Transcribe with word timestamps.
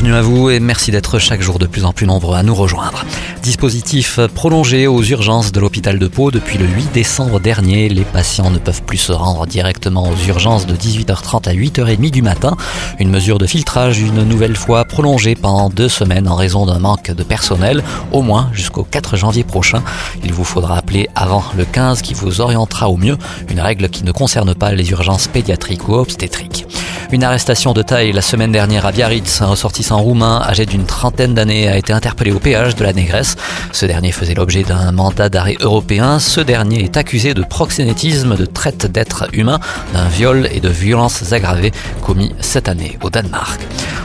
Bienvenue 0.00 0.16
à 0.16 0.22
vous 0.22 0.48
et 0.48 0.60
merci 0.60 0.92
d'être 0.92 1.18
chaque 1.18 1.42
jour 1.42 1.58
de 1.58 1.66
plus 1.66 1.84
en 1.84 1.92
plus 1.92 2.06
nombreux 2.06 2.36
à 2.36 2.44
nous 2.44 2.54
rejoindre. 2.54 3.04
Dispositif 3.42 4.20
prolongé 4.32 4.86
aux 4.86 5.02
urgences 5.02 5.50
de 5.50 5.58
l'hôpital 5.58 5.98
de 5.98 6.06
Pau 6.06 6.30
depuis 6.30 6.56
le 6.56 6.66
8 6.66 6.92
décembre 6.92 7.40
dernier. 7.40 7.88
Les 7.88 8.04
patients 8.04 8.52
ne 8.52 8.58
peuvent 8.58 8.84
plus 8.84 8.98
se 8.98 9.10
rendre 9.10 9.44
directement 9.44 10.08
aux 10.08 10.28
urgences 10.28 10.66
de 10.66 10.76
18h30 10.76 11.48
à 11.48 11.52
8h30 11.52 12.12
du 12.12 12.22
matin. 12.22 12.56
Une 13.00 13.10
mesure 13.10 13.38
de 13.38 13.46
filtrage 13.46 13.98
une 13.98 14.22
nouvelle 14.22 14.54
fois 14.54 14.84
prolongée 14.84 15.34
pendant 15.34 15.68
deux 15.68 15.88
semaines 15.88 16.28
en 16.28 16.36
raison 16.36 16.64
d'un 16.64 16.78
manque 16.78 17.10
de 17.10 17.22
personnel, 17.24 17.82
au 18.12 18.22
moins 18.22 18.50
jusqu'au 18.52 18.84
4 18.84 19.16
janvier 19.16 19.42
prochain. 19.42 19.82
Il 20.22 20.32
vous 20.32 20.44
faudra 20.44 20.78
appeler 20.78 21.08
avant 21.16 21.42
le 21.56 21.64
15 21.64 22.02
qui 22.02 22.14
vous 22.14 22.40
orientera 22.40 22.88
au 22.88 22.96
mieux. 22.96 23.18
Une 23.50 23.58
règle 23.58 23.88
qui 23.88 24.04
ne 24.04 24.12
concerne 24.12 24.54
pas 24.54 24.70
les 24.70 24.88
urgences 24.92 25.26
pédiatriques 25.26 25.88
ou 25.88 25.94
obstétriques. 25.94 26.66
Une 27.10 27.24
arrestation 27.24 27.72
de 27.72 27.80
taille 27.80 28.12
la 28.12 28.20
semaine 28.20 28.52
dernière 28.52 28.84
à 28.84 28.92
Biarritz. 28.92 29.40
Un 29.40 29.46
ressortissant 29.46 29.98
roumain 29.98 30.42
âgé 30.46 30.66
d'une 30.66 30.84
trentaine 30.84 31.32
d'années 31.32 31.66
a 31.66 31.78
été 31.78 31.94
interpellé 31.94 32.32
au 32.32 32.38
péage 32.38 32.76
de 32.76 32.84
la 32.84 32.92
Négresse. 32.92 33.36
Ce 33.72 33.86
dernier 33.86 34.12
faisait 34.12 34.34
l'objet 34.34 34.62
d'un 34.62 34.92
mandat 34.92 35.30
d'arrêt 35.30 35.56
européen. 35.58 36.18
Ce 36.18 36.42
dernier 36.42 36.84
est 36.84 36.98
accusé 36.98 37.32
de 37.32 37.42
proxénétisme, 37.42 38.36
de 38.36 38.44
traite 38.44 38.84
d'êtres 38.84 39.26
humains, 39.32 39.58
d'un 39.94 40.06
viol 40.08 40.50
et 40.52 40.60
de 40.60 40.68
violences 40.68 41.32
aggravées 41.32 41.72
commis 42.02 42.34
cette 42.40 42.68
année 42.68 42.98
au 43.02 43.08
Danemark. 43.08 43.58